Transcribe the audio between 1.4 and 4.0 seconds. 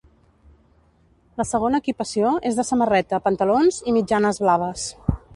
La segona equipació és de samarreta, pantalons i